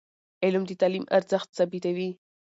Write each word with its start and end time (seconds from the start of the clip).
علم 0.43 0.63
د 0.67 0.71
تعلیم 0.81 1.05
ارزښت 1.17 1.49
ثابتوي. 1.57 2.09